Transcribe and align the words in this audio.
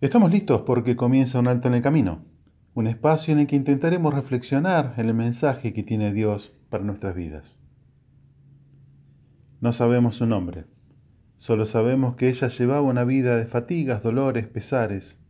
Estamos 0.00 0.30
listos 0.30 0.62
porque 0.64 0.94
comienza 0.94 1.40
un 1.40 1.48
alto 1.48 1.66
en 1.66 1.74
el 1.74 1.82
camino, 1.82 2.24
un 2.72 2.86
espacio 2.86 3.32
en 3.34 3.40
el 3.40 3.46
que 3.48 3.56
intentaremos 3.56 4.14
reflexionar 4.14 4.94
en 4.96 5.08
el 5.08 5.14
mensaje 5.14 5.72
que 5.72 5.82
tiene 5.82 6.12
Dios 6.12 6.52
para 6.70 6.84
nuestras 6.84 7.16
vidas. 7.16 7.60
No 9.60 9.72
sabemos 9.72 10.14
su 10.14 10.26
nombre, 10.26 10.66
solo 11.34 11.66
sabemos 11.66 12.14
que 12.14 12.28
ella 12.28 12.46
llevaba 12.46 12.82
una 12.82 13.02
vida 13.02 13.36
de 13.36 13.46
fatigas, 13.46 14.00
dolores, 14.00 14.46
pesares. 14.46 15.20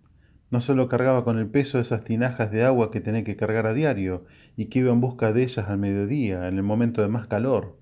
No 0.50 0.60
solo 0.60 0.90
cargaba 0.90 1.24
con 1.24 1.38
el 1.38 1.48
peso 1.48 1.78
de 1.78 1.82
esas 1.82 2.04
tinajas 2.04 2.50
de 2.50 2.62
agua 2.62 2.90
que 2.90 3.00
tenía 3.00 3.24
que 3.24 3.36
cargar 3.36 3.64
a 3.64 3.72
diario 3.72 4.26
y 4.54 4.66
que 4.66 4.80
iba 4.80 4.92
en 4.92 5.00
busca 5.00 5.32
de 5.32 5.44
ellas 5.44 5.66
al 5.66 5.78
mediodía, 5.78 6.46
en 6.46 6.58
el 6.58 6.62
momento 6.62 7.00
de 7.00 7.08
más 7.08 7.26
calor, 7.26 7.78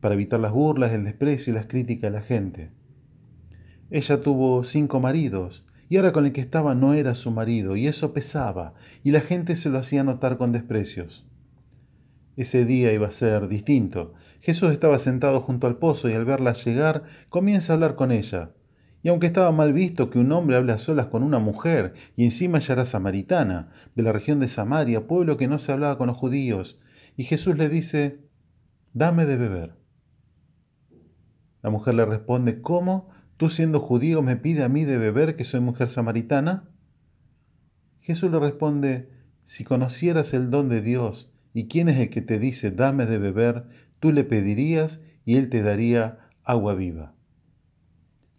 para 0.00 0.14
evitar 0.14 0.40
las 0.40 0.52
burlas, 0.52 0.92
el 0.92 1.04
desprecio 1.04 1.52
y 1.52 1.56
las 1.56 1.66
críticas 1.66 2.10
de 2.10 2.18
la 2.18 2.24
gente. 2.24 2.70
Ella 3.90 4.22
tuvo 4.22 4.64
cinco 4.64 4.98
maridos 4.98 5.66
y 5.90 5.96
ahora 5.96 6.12
con 6.12 6.24
el 6.24 6.32
que 6.32 6.40
estaba 6.40 6.76
no 6.76 6.94
era 6.94 7.16
su 7.16 7.32
marido, 7.32 7.74
y 7.74 7.88
eso 7.88 8.14
pesaba, 8.14 8.74
y 9.02 9.10
la 9.10 9.20
gente 9.20 9.56
se 9.56 9.68
lo 9.68 9.78
hacía 9.78 10.04
notar 10.04 10.38
con 10.38 10.52
desprecios. 10.52 11.26
Ese 12.36 12.64
día 12.64 12.92
iba 12.92 13.08
a 13.08 13.10
ser 13.10 13.48
distinto. 13.48 14.14
Jesús 14.40 14.70
estaba 14.70 15.00
sentado 15.00 15.40
junto 15.40 15.66
al 15.66 15.78
pozo 15.78 16.08
y 16.08 16.12
al 16.12 16.24
verla 16.24 16.52
llegar 16.52 17.02
comienza 17.28 17.72
a 17.72 17.74
hablar 17.74 17.96
con 17.96 18.12
ella. 18.12 18.52
Y 19.02 19.08
aunque 19.08 19.26
estaba 19.26 19.50
mal 19.50 19.72
visto 19.72 20.10
que 20.10 20.20
un 20.20 20.30
hombre 20.30 20.56
hable 20.56 20.72
a 20.72 20.78
solas 20.78 21.06
con 21.06 21.24
una 21.24 21.40
mujer, 21.40 21.94
y 22.14 22.22
encima 22.22 22.58
ella 22.58 22.74
era 22.74 22.84
samaritana, 22.84 23.70
de 23.96 24.02
la 24.04 24.12
región 24.12 24.38
de 24.38 24.46
Samaria, 24.46 25.08
pueblo 25.08 25.36
que 25.36 25.48
no 25.48 25.58
se 25.58 25.72
hablaba 25.72 25.98
con 25.98 26.06
los 26.06 26.16
judíos, 26.16 26.78
y 27.16 27.24
Jesús 27.24 27.56
le 27.58 27.68
dice, 27.68 28.20
dame 28.92 29.26
de 29.26 29.36
beber. 29.36 29.74
La 31.62 31.70
mujer 31.70 31.94
le 31.94 32.06
responde, 32.06 32.62
¿cómo? 32.62 33.08
¿Tú 33.40 33.48
siendo 33.48 33.80
judío 33.80 34.20
me 34.20 34.36
pide 34.36 34.64
a 34.64 34.68
mí 34.68 34.84
de 34.84 34.98
beber 34.98 35.34
que 35.34 35.44
soy 35.44 35.60
mujer 35.60 35.88
samaritana? 35.88 36.68
Jesús 38.02 38.30
le 38.30 38.38
responde, 38.38 39.08
si 39.44 39.64
conocieras 39.64 40.34
el 40.34 40.50
don 40.50 40.68
de 40.68 40.82
Dios 40.82 41.32
y 41.54 41.66
quién 41.66 41.88
es 41.88 41.96
el 41.96 42.10
que 42.10 42.20
te 42.20 42.38
dice 42.38 42.70
dame 42.70 43.06
de 43.06 43.16
beber, 43.16 43.64
tú 43.98 44.12
le 44.12 44.24
pedirías 44.24 45.02
y 45.24 45.36
él 45.36 45.48
te 45.48 45.62
daría 45.62 46.18
agua 46.44 46.74
viva. 46.74 47.14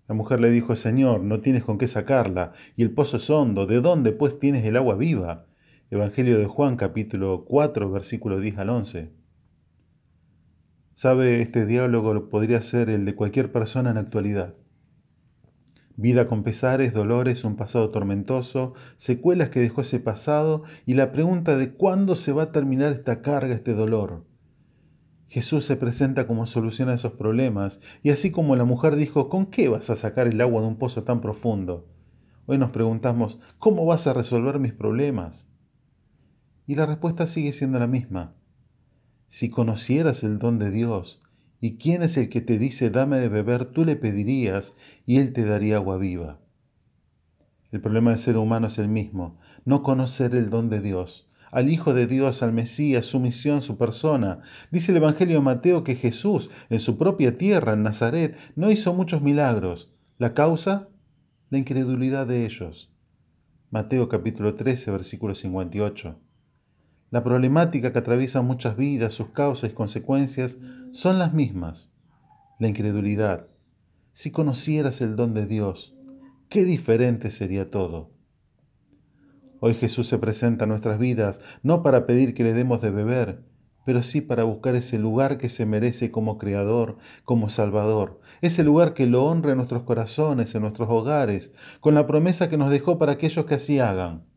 La 0.08 0.14
mujer 0.14 0.40
le 0.40 0.52
dijo, 0.52 0.76
Señor, 0.76 1.24
no 1.24 1.42
tienes 1.42 1.64
con 1.64 1.80
qué 1.80 1.88
sacarla, 1.88 2.54
y 2.76 2.84
el 2.84 2.92
pozo 2.92 3.18
es 3.18 3.28
hondo, 3.28 3.66
¿de 3.66 3.82
dónde 3.82 4.12
pues 4.12 4.38
tienes 4.38 4.64
el 4.66 4.78
agua 4.78 4.94
viva? 4.98 5.48
Evangelio 5.90 6.38
de 6.38 6.46
Juan 6.46 6.76
capítulo 6.78 7.44
4 7.46 7.90
versículo 7.90 8.40
10 8.40 8.60
al 8.60 8.70
11. 8.70 9.12
Sabe, 10.94 11.42
este 11.42 11.66
diálogo 11.66 12.30
podría 12.30 12.62
ser 12.62 12.92
el 12.92 13.06
de 13.06 13.16
cualquier 13.16 13.52
persona 13.52 13.90
en 13.90 13.96
la 13.96 14.02
actualidad. 14.02 14.61
Vida 16.02 16.28
con 16.28 16.42
pesares, 16.42 16.94
dolores, 16.94 17.44
un 17.44 17.56
pasado 17.56 17.92
tormentoso, 17.92 18.74
secuelas 18.96 19.50
que 19.50 19.60
dejó 19.60 19.82
ese 19.82 20.00
pasado 20.00 20.64
y 20.88 20.96
la 20.96 21.12
pregunta 21.12 21.58
de 21.58 21.74
cuándo 21.74 22.16
se 22.16 22.32
va 22.32 22.42
a 22.42 22.52
terminar 22.52 22.92
esta 22.92 23.22
carga, 23.22 23.54
este 23.54 23.76
dolor. 23.76 24.26
Jesús 25.28 25.64
se 25.64 25.76
presenta 25.76 26.26
como 26.26 26.48
solución 26.48 26.90
a 26.90 26.96
esos 26.96 27.12
problemas 27.12 27.82
y 28.02 28.10
así 28.10 28.32
como 28.32 28.56
la 28.56 28.66
mujer 28.66 28.96
dijo, 28.96 29.30
¿con 29.30 29.46
qué 29.46 29.70
vas 29.70 29.92
a 29.92 29.96
sacar 29.96 30.26
el 30.26 30.42
agua 30.42 30.64
de 30.64 30.70
un 30.70 30.78
pozo 30.78 31.04
tan 31.04 31.22
profundo? 31.22 31.88
Hoy 32.48 32.58
nos 32.58 32.72
preguntamos, 32.72 33.40
¿cómo 33.60 33.86
vas 33.86 34.08
a 34.08 34.14
resolver 34.14 34.58
mis 34.58 34.74
problemas? 34.74 35.52
Y 36.66 36.74
la 36.74 36.88
respuesta 36.88 37.28
sigue 37.28 37.54
siendo 37.54 37.78
la 37.78 37.86
misma. 37.86 38.34
Si 39.28 39.52
conocieras 39.52 40.24
el 40.24 40.40
don 40.40 40.58
de 40.58 40.72
Dios, 40.72 41.22
¿Y 41.64 41.78
quién 41.78 42.02
es 42.02 42.18
el 42.18 42.28
que 42.30 42.42
te 42.42 42.58
dice 42.58 42.90
dame 42.90 43.20
de 43.20 43.30
beber? 43.30 43.66
Tú 43.66 43.86
le 43.86 43.96
pedirías 43.96 44.76
y 45.06 45.20
él 45.20 45.32
te 45.32 45.46
daría 45.46 45.76
agua 45.76 45.98
viva. 45.98 46.40
El 47.72 47.82
problema 47.82 48.10
del 48.10 48.20
ser 48.20 48.36
humano 48.36 48.66
es 48.68 48.80
el 48.80 48.88
mismo, 48.88 49.40
no 49.64 49.84
conocer 49.84 50.34
el 50.34 50.50
don 50.50 50.70
de 50.70 50.82
Dios, 50.82 51.30
al 51.52 51.70
Hijo 51.70 51.94
de 51.94 52.08
Dios, 52.08 52.42
al 52.42 52.52
Mesías, 52.52 53.06
su 53.06 53.20
misión, 53.20 53.62
su 53.62 53.78
persona. 53.78 54.40
Dice 54.72 54.92
el 54.92 54.98
Evangelio 54.98 55.36
de 55.36 55.44
Mateo 55.44 55.84
que 55.84 55.96
Jesús, 55.96 56.50
en 56.70 56.80
su 56.80 56.98
propia 56.98 57.38
tierra, 57.38 57.74
en 57.74 57.84
Nazaret, 57.84 58.36
no 58.56 58.72
hizo 58.72 58.94
muchos 58.96 59.22
milagros. 59.22 59.94
¿La 60.18 60.34
causa? 60.34 60.90
La 61.52 61.60
incredulidad 61.60 62.26
de 62.26 62.46
ellos. 62.46 62.92
Mateo 63.70 64.10
capítulo 64.10 64.56
13, 64.56 64.92
versículo 64.92 65.36
58. 65.36 66.20
La 67.12 67.26
problemática 67.26 67.92
que 67.92 68.00
atraviesa 68.00 68.42
muchas 68.42 68.78
vidas, 68.78 69.14
sus 69.14 69.32
causas 69.32 69.70
y 69.70 69.74
consecuencias 69.74 70.58
son 70.94 71.20
las 71.20 71.34
mismas. 71.34 71.92
La 72.58 72.70
incredulidad. 72.70 73.48
Si 74.14 74.32
conocieras 74.32 75.02
el 75.02 75.18
don 75.18 75.34
de 75.34 75.46
Dios, 75.46 75.94
qué 76.48 76.64
diferente 76.64 77.30
sería 77.30 77.70
todo. 77.70 78.12
Hoy 79.60 79.74
Jesús 79.74 80.08
se 80.08 80.20
presenta 80.20 80.64
a 80.64 80.68
nuestras 80.68 81.00
vidas 81.00 81.42
no 81.64 81.84
para 81.84 82.06
pedir 82.06 82.34
que 82.34 82.46
le 82.46 82.54
demos 82.54 82.82
de 82.82 82.92
beber, 82.92 83.44
pero 83.86 84.04
sí 84.04 84.22
para 84.22 84.46
buscar 84.46 84.76
ese 84.76 84.98
lugar 84.98 85.38
que 85.38 85.50
se 85.50 85.66
merece 85.66 86.12
como 86.12 86.38
Creador, 86.38 86.98
como 87.26 87.50
Salvador, 87.50 88.22
ese 88.40 88.64
lugar 88.64 88.94
que 88.94 89.06
lo 89.06 89.26
honre 89.26 89.52
en 89.52 89.58
nuestros 89.58 89.84
corazones, 89.84 90.56
en 90.56 90.62
nuestros 90.62 90.90
hogares, 90.90 91.52
con 91.82 91.94
la 91.94 92.08
promesa 92.08 92.50
que 92.50 92.58
nos 92.58 92.70
dejó 92.70 92.98
para 92.98 93.12
aquellos 93.12 93.46
que 93.46 93.56
así 93.56 93.80
hagan. 93.80 94.31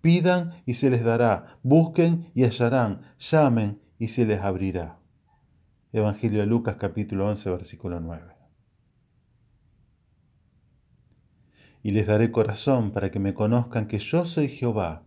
Pidan 0.00 0.62
y 0.64 0.74
se 0.74 0.88
les 0.88 1.04
dará, 1.04 1.58
busquen 1.62 2.30
y 2.34 2.44
hallarán, 2.44 3.02
llamen 3.18 3.80
y 3.98 4.08
se 4.08 4.24
les 4.24 4.40
abrirá. 4.40 4.98
Evangelio 5.92 6.40
de 6.40 6.46
Lucas 6.46 6.76
capítulo 6.78 7.28
11 7.28 7.50
versículo 7.50 8.00
9. 8.00 8.32
Y 11.82 11.90
les 11.90 12.06
daré 12.06 12.30
corazón 12.30 12.92
para 12.92 13.10
que 13.10 13.18
me 13.18 13.34
conozcan 13.34 13.88
que 13.88 13.98
yo 13.98 14.24
soy 14.24 14.48
Jehová, 14.48 15.04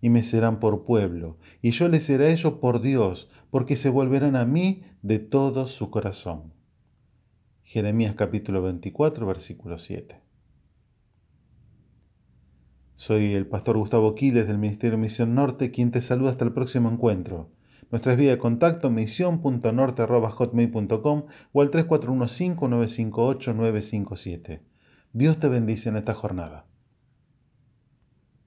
y 0.00 0.10
me 0.10 0.22
serán 0.22 0.60
por 0.60 0.84
pueblo, 0.84 1.38
y 1.60 1.72
yo 1.72 1.88
les 1.88 2.04
seré 2.04 2.26
a 2.26 2.30
ellos 2.30 2.54
por 2.54 2.80
Dios, 2.80 3.30
porque 3.50 3.76
se 3.76 3.90
volverán 3.90 4.36
a 4.36 4.44
mí 4.44 4.84
de 5.02 5.18
todo 5.18 5.66
su 5.66 5.90
corazón. 5.90 6.54
Jeremías 7.64 8.14
capítulo 8.16 8.62
24 8.62 9.26
versículo 9.26 9.78
7. 9.78 10.29
Soy 13.00 13.32
el 13.32 13.46
pastor 13.46 13.78
Gustavo 13.78 14.14
Quiles 14.14 14.46
del 14.46 14.58
Ministerio 14.58 14.98
Misión 14.98 15.34
Norte, 15.34 15.70
quien 15.70 15.90
te 15.90 16.02
saluda 16.02 16.28
hasta 16.28 16.44
el 16.44 16.52
próximo 16.52 16.90
encuentro. 16.90 17.48
Nuestras 17.90 18.18
vías 18.18 18.34
de 18.34 18.38
contacto 18.38 18.90
misión.norte.hotmail.com 18.90 21.22
o 21.50 21.62
al 21.62 21.70
3415-958-957. 21.70 24.60
Dios 25.14 25.40
te 25.40 25.48
bendice 25.48 25.88
en 25.88 25.96
esta 25.96 26.12
jornada. 26.12 26.66